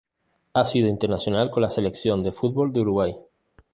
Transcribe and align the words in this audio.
Ha 0.53 0.65
sido 0.65 0.87
internacional 0.87 1.51
con 1.51 1.61
la 1.61 1.69
Selección 1.69 2.23
de 2.23 2.31
fútbol 2.31 2.73
de 2.73 2.81
Uruguay. 2.81 3.15